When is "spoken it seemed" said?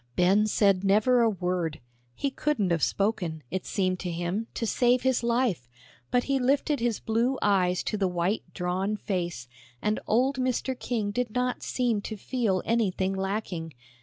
2.81-3.99